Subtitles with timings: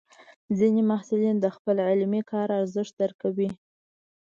[0.57, 3.49] ځینې محصلین د خپل علمي کار ارزښت درکوي.